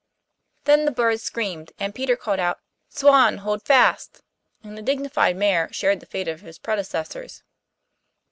[0.63, 2.59] Then the bird screamed, and Peter called out,
[2.89, 4.23] 'Swan, hold fast,'
[4.63, 7.43] and the dignified Mayor shared the fate of his predecessors.